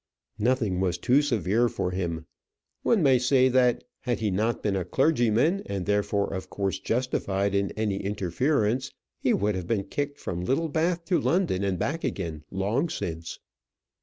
[0.39, 2.25] Nothing was too severe for him.
[2.81, 7.53] One may say that had he not been a clergyman, and therefore of course justified
[7.53, 12.43] in any interference, he would have been kicked from Littlebath to London and back again
[12.49, 13.37] long since.